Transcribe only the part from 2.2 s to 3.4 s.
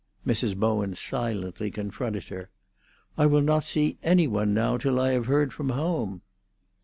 her. "I